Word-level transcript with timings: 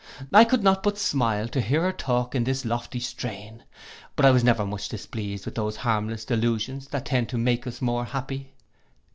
I 0.33 0.45
could 0.45 0.63
not 0.63 0.81
but 0.81 0.97
smile 0.97 1.47
to 1.49 1.61
hear 1.61 1.83
her 1.83 1.91
talk 1.91 2.33
in 2.33 2.43
this 2.43 2.65
lofty 2.65 2.99
strain: 2.99 3.65
but 4.15 4.25
I 4.25 4.31
was 4.31 4.43
never 4.43 4.65
much 4.65 4.89
displeased 4.89 5.45
with 5.45 5.53
those 5.53 5.75
harmless 5.75 6.25
delusions 6.25 6.87
that 6.87 7.05
tend 7.05 7.29
to 7.29 7.37
make 7.37 7.67
us 7.67 7.83
more 7.83 8.05
happy. 8.05 8.51